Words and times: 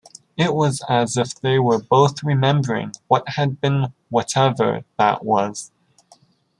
It 0.35 0.55
was 0.55 0.83
as 0.89 1.15
if 1.15 1.39
they 1.41 1.59
were 1.59 1.77
both 1.79 2.23
remembering 2.23 2.91
what 3.07 3.29
had 3.29 3.61
been-whatever 3.61 4.83
that 4.97 5.23
was. 5.23 5.71